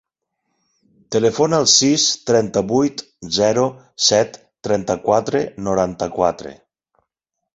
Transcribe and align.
Telefona 1.15 1.57
al 1.63 1.67
sis, 1.73 2.05
trenta-vuit, 2.29 3.03
zero, 3.37 3.67
set, 4.07 4.41
trenta-quatre, 4.69 5.45
noranta-quatre. 5.69 6.55